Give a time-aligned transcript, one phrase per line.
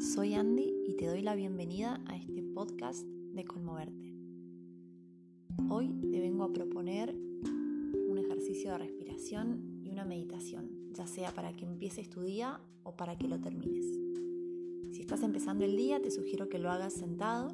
[0.00, 4.14] soy Andy y te doy la bienvenida a este podcast de Conmoverte.
[5.68, 11.52] Hoy te vengo a proponer un ejercicio de respiración y una meditación, ya sea para
[11.52, 13.86] que empieces tu día o para que lo termines.
[14.92, 17.52] Si estás empezando el día, te sugiero que lo hagas sentado,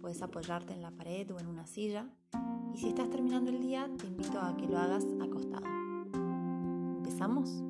[0.00, 2.08] puedes apoyarte en la pared o en una silla,
[2.74, 5.66] y si estás terminando el día, te invito a que lo hagas acostado.
[6.96, 7.62] ¿Empezamos?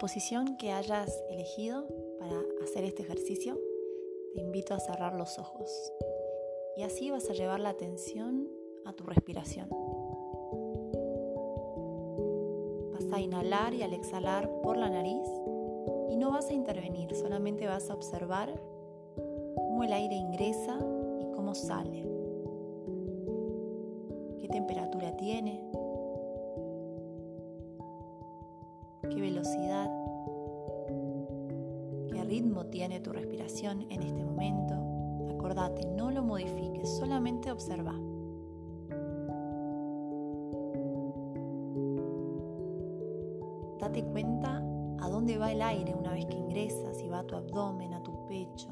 [0.00, 1.86] Posición que hayas elegido
[2.18, 3.60] para hacer este ejercicio,
[4.34, 5.70] te invito a cerrar los ojos.
[6.74, 8.48] Y así vas a llevar la atención
[8.86, 9.68] a tu respiración.
[12.92, 15.28] Vas a inhalar y al exhalar por la nariz.
[16.08, 18.58] Y no vas a intervenir, solamente vas a observar
[19.54, 20.78] cómo el aire ingresa
[21.20, 22.08] y cómo sale,
[24.38, 25.60] qué temperatura tiene,
[29.30, 29.88] velocidad,
[32.12, 34.74] qué ritmo tiene tu respiración en este momento.
[35.30, 37.94] Acordate, no lo modifiques, solamente observa.
[43.78, 44.62] Date cuenta
[44.98, 48.02] a dónde va el aire una vez que ingresas, si va a tu abdomen, a
[48.02, 48.68] tu pecho.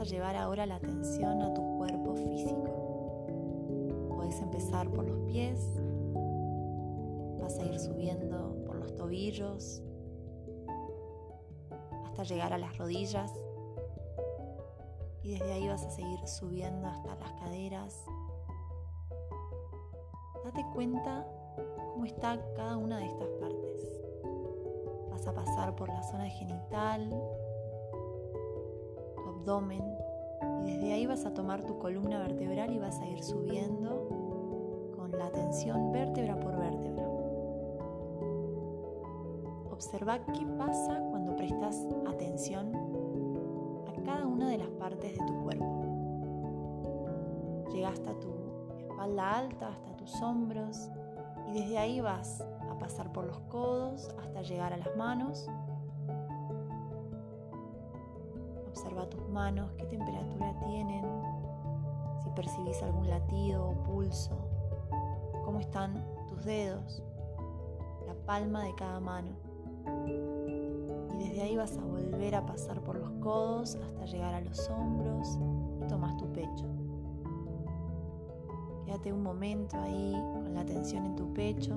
[0.00, 3.26] A llevar ahora la atención a tu cuerpo físico.
[4.16, 5.60] Puedes empezar por los pies,
[7.38, 9.82] vas a ir subiendo por los tobillos
[12.06, 13.30] hasta llegar a las rodillas
[15.22, 18.02] y desde ahí vas a seguir subiendo hasta las caderas.
[20.44, 21.26] Date cuenta
[21.92, 24.00] cómo está cada una de estas partes.
[25.10, 27.12] Vas a pasar por la zona genital,
[29.40, 29.82] abdomen
[30.62, 35.10] y desde ahí vas a tomar tu columna vertebral y vas a ir subiendo con
[35.18, 37.06] la atención vértebra por vértebra.
[39.70, 42.72] Observa qué pasa cuando prestas atención
[44.04, 45.86] cada una de las partes de tu cuerpo.
[47.72, 48.32] Llega hasta tu
[48.78, 50.90] espalda alta, hasta tus hombros
[51.48, 55.48] y desde ahí vas a pasar por los codos hasta llegar a las manos.
[58.70, 61.04] Observa tus manos, qué temperatura tienen,
[62.22, 64.36] si percibís algún latido o pulso,
[65.44, 67.02] cómo están tus dedos,
[68.06, 69.30] la palma de cada mano
[71.20, 75.38] desde ahí vas a volver a pasar por los codos hasta llegar a los hombros
[75.82, 76.66] y tomas tu pecho.
[78.86, 81.76] Quédate un momento ahí con la tensión en tu pecho.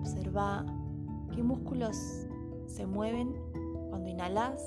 [0.00, 0.64] Observa
[1.34, 2.27] qué músculos
[2.68, 3.34] se mueven
[3.90, 4.62] cuando inhalas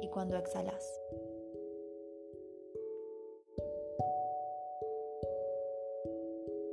[0.00, 1.00] y cuando exhalas.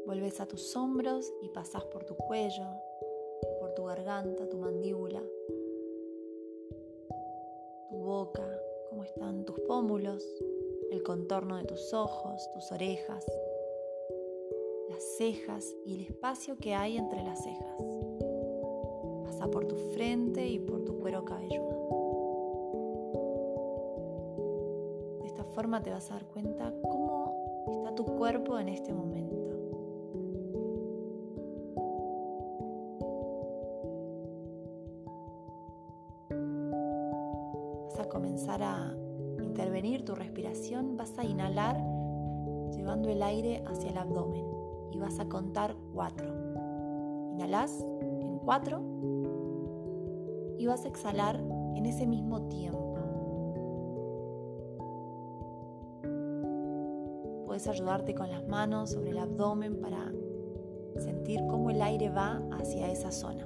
[0.05, 2.65] Vuelves a tus hombros y pasas por tu cuello,
[3.73, 5.21] tu garganta, tu mandíbula,
[7.89, 8.45] tu boca,
[8.89, 10.23] cómo están tus pómulos,
[10.91, 13.25] el contorno de tus ojos, tus orejas,
[14.89, 18.02] las cejas y el espacio que hay entre las cejas.
[19.51, 21.79] Por tu frente y por tu cuero cabelludo.
[25.21, 29.43] De esta forma te vas a dar cuenta cómo está tu cuerpo en este momento.
[37.99, 38.95] a comenzar a
[39.41, 41.77] intervenir tu respiración, vas a inhalar
[42.75, 44.45] llevando el aire hacia el abdomen
[44.91, 46.27] y vas a contar cuatro.
[47.33, 48.81] Inhalas en cuatro
[50.63, 51.35] y vas a exhalar
[51.75, 52.95] en ese mismo tiempo.
[57.45, 60.13] Puedes ayudarte con las manos sobre el abdomen para
[60.99, 63.45] sentir cómo el aire va hacia esa zona.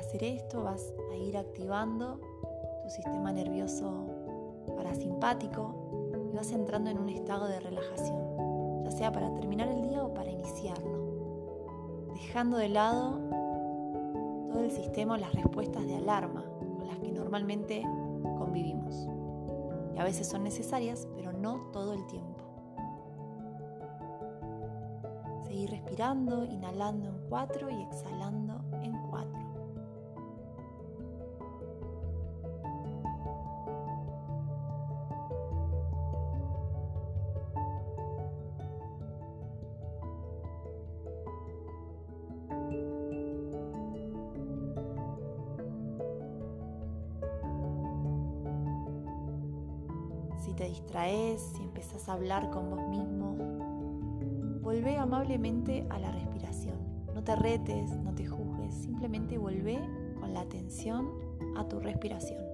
[0.00, 2.20] Hacer esto vas a ir activando
[2.82, 4.06] tu sistema nervioso
[4.76, 5.74] parasimpático
[6.32, 8.82] y vas entrando en un estado de relajación.
[8.84, 13.18] ya sea para terminar el día o para iniciarlo, dejando de lado
[14.50, 16.44] todo el sistema o las respuestas de alarma
[16.76, 17.82] con las que normalmente
[18.38, 19.06] convivimos.
[19.94, 22.40] Y a veces son necesarias, pero no todo el tiempo.
[25.46, 28.49] Seguir respirando, inhalando en cuatro y exhalando
[51.80, 53.36] empezás hablar con vos mismo,
[54.60, 56.76] volvé amablemente a la respiración.
[57.14, 59.78] No te retes, no te juzgues, simplemente volvé
[60.20, 61.10] con la atención
[61.56, 62.49] a tu respiración.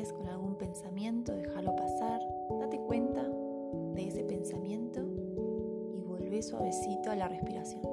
[0.00, 2.20] Con algún pensamiento, déjalo pasar,
[2.60, 3.28] date cuenta
[3.94, 5.00] de ese pensamiento
[5.94, 7.91] y vuelve suavecito a la respiración.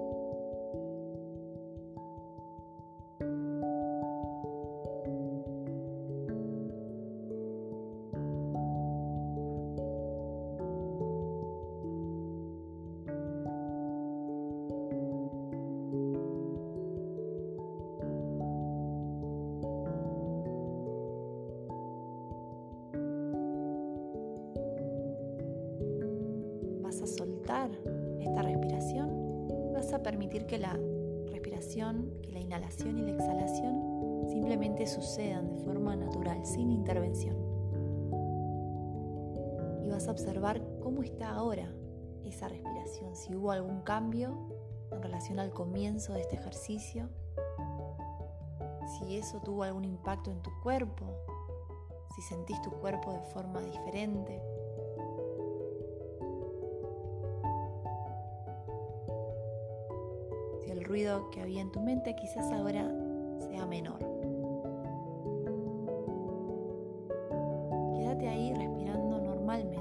[30.02, 30.78] Permitir que la
[31.32, 37.36] respiración, que la inhalación y la exhalación simplemente sucedan de forma natural, sin intervención.
[39.84, 41.74] Y vas a observar cómo está ahora
[42.24, 44.38] esa respiración, si hubo algún cambio
[44.92, 47.10] en relación al comienzo de este ejercicio,
[48.98, 51.06] si eso tuvo algún impacto en tu cuerpo,
[52.16, 54.42] si sentís tu cuerpo de forma diferente.
[60.80, 62.90] El ruido que había en tu mente quizás ahora
[63.40, 64.00] sea menor.
[67.96, 69.78] Quédate ahí respirando normalmente,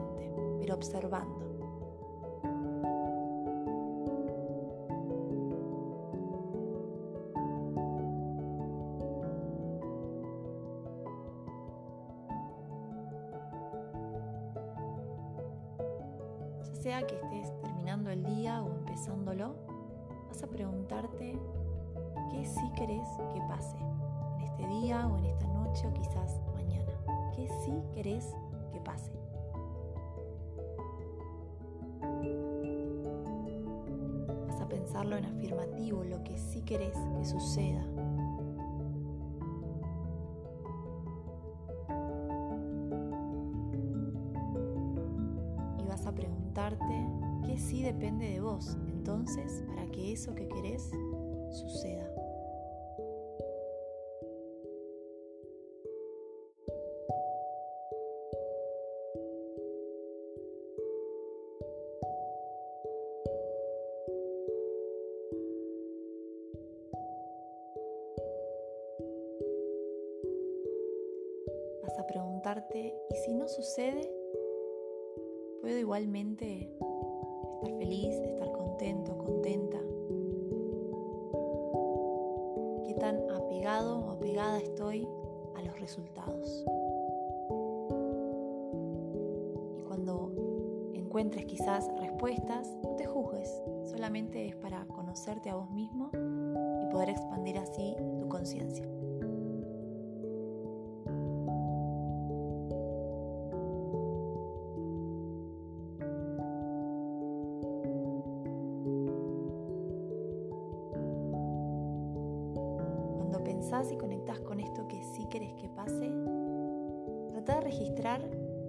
[0.58, 1.46] pero observando.
[16.64, 19.67] Ya sea que estés terminando el día o empezándolo,
[20.28, 21.38] vas a preguntarte
[22.30, 26.92] qué sí querés que pase en este día o en esta noche o quizás mañana.
[27.34, 28.34] ¿Qué sí querés
[28.70, 29.12] que pase?
[34.46, 37.82] Vas a pensarlo en afirmativo, lo que sí querés que suceda.
[45.78, 47.06] Y vas a preguntarte
[47.46, 48.76] qué sí depende de vos
[49.08, 50.90] entonces para que eso que querés
[51.50, 52.12] suceda.
[71.82, 74.12] Vas a preguntarte, ¿y si no sucede?
[75.62, 76.76] ¿Puedo igualmente
[77.54, 79.78] estar feliz, estar contento, contenta.
[82.86, 85.08] Qué tan apegado o apegada estoy
[85.56, 86.64] a los resultados.
[89.78, 90.30] Y cuando
[90.94, 93.50] encuentres quizás respuestas, no te juzgues,
[93.82, 98.86] solamente es para conocerte a vos mismo y poder expandir así tu conciencia.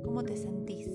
[0.03, 0.87] Cómo te sentís,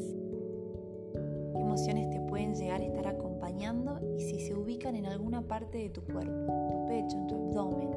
[1.54, 5.78] qué emociones te pueden llegar a estar acompañando y si se ubican en alguna parte
[5.78, 7.90] de tu cuerpo, tu pecho, en tu abdomen,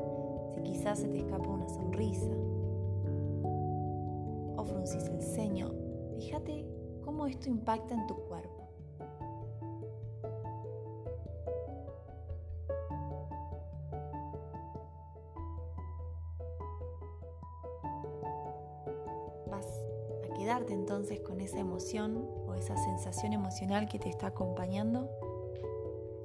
[0.55, 2.31] si quizás se te escapa una sonrisa
[4.57, 5.71] o fruncís el ceño.
[6.15, 6.65] Fíjate
[7.01, 8.56] cómo esto impacta en tu cuerpo.
[21.37, 25.07] Con esa emoción o esa sensación emocional que te está acompañando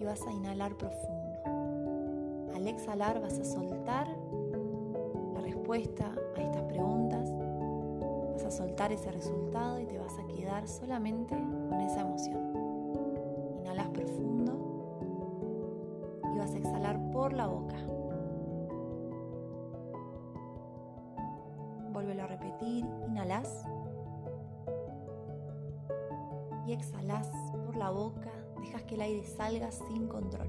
[0.00, 2.48] y vas a inhalar profundo.
[2.54, 4.08] Al exhalar vas a soltar
[5.34, 7.30] la respuesta a estas preguntas,
[8.32, 12.54] vas a soltar ese resultado y te vas a quedar solamente con esa emoción.
[13.60, 14.54] Inhalas profundo
[16.34, 17.76] y vas a exhalar por la boca.
[21.92, 23.66] Vuelve a repetir, inhalas
[26.66, 27.28] y exhalas
[27.66, 30.48] por la boca, dejas que el aire salga sin control.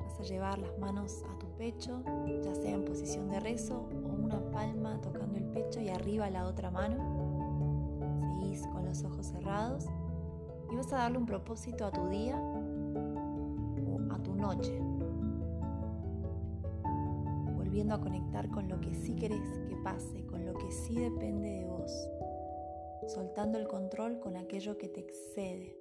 [0.00, 2.02] Vas a llevar las manos a tu pecho,
[2.42, 6.46] ya sea en posición de rezo o una palma tocando el pecho y arriba la
[6.46, 7.98] otra mano.
[8.40, 9.86] Seguís con los ojos cerrados
[10.70, 14.87] y vas a darle un propósito a tu día o a tu noche
[17.78, 21.64] a conectar con lo que sí querés que pase, con lo que sí depende de
[21.64, 22.10] vos,
[23.06, 25.76] soltando el control con aquello que te excede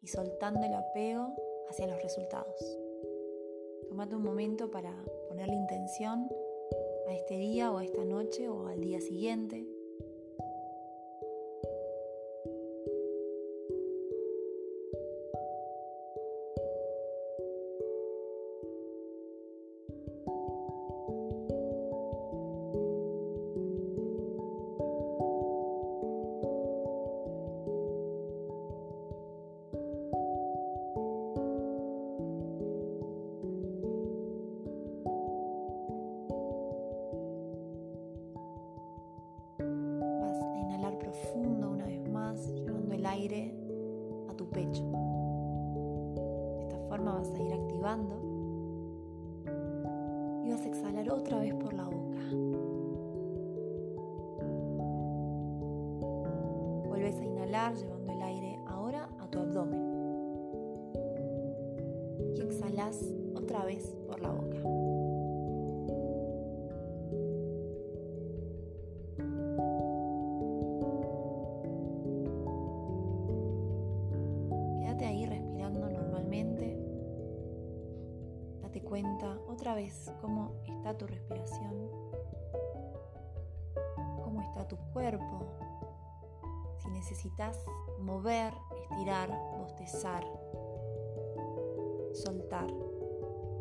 [0.00, 1.34] y soltando el apego
[1.68, 2.78] hacia los resultados.
[3.90, 4.94] Tómate un momento para
[5.28, 6.26] ponerle intención
[7.06, 9.66] a este día o a esta noche o al día siguiente
[43.10, 43.52] aire
[44.28, 44.84] a tu pecho.
[46.56, 48.16] De esta forma vas a ir activando
[50.44, 52.20] y vas a exhalar otra vez por la boca.
[56.88, 57.74] Vuelves a inhalar
[80.20, 81.90] cómo está tu respiración,
[84.22, 85.46] cómo está tu cuerpo,
[86.78, 87.64] si necesitas
[87.98, 90.24] mover, estirar, bostezar,
[92.12, 92.68] soltar.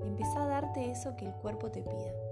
[0.04, 2.29] Y empieza a darte eso que el cuerpo te pida.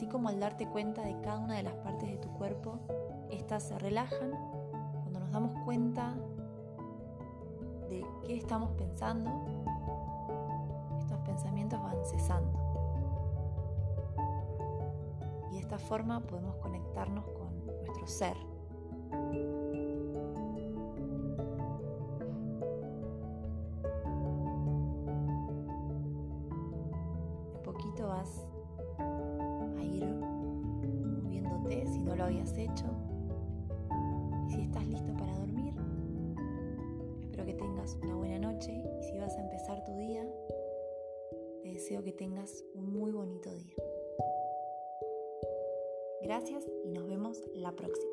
[0.00, 2.78] Así como al darte cuenta de cada una de las partes de tu cuerpo,
[3.30, 4.30] estas se relajan.
[5.02, 6.14] Cuando nos damos cuenta
[7.90, 9.30] de qué estamos pensando,
[11.00, 12.58] estos pensamientos van cesando.
[15.50, 18.38] Y de esta forma podemos conectarnos con nuestro ser,
[28.06, 28.46] vas
[28.98, 29.29] a ir
[31.70, 32.86] si no lo habías hecho.
[34.48, 35.74] Y si estás listo para dormir,
[37.20, 40.26] espero que tengas una buena noche y si vas a empezar tu día,
[41.62, 43.76] te deseo que tengas un muy bonito día.
[46.22, 48.09] Gracias y nos vemos la próxima.